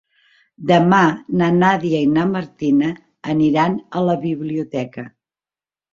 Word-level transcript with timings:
Demà 0.69 1.01
na 1.41 1.49
Nàdia 1.57 2.01
i 2.05 2.09
na 2.15 2.25
Martina 2.31 2.89
aniran 3.35 3.79
a 4.01 4.07
la 4.11 4.17
biblioteca. 4.29 5.07